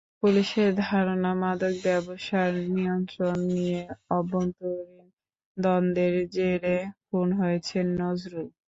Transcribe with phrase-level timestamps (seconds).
[0.21, 3.81] পুলিশের ধারণা, মাদক ব্যবসার নিয়ন্ত্রণ নিয়ে
[4.17, 4.91] অভ্যন্তরীণ
[5.57, 6.77] দ্বন্দ্বের জেরে
[7.05, 8.47] খুন হয়েছেন নজরুল।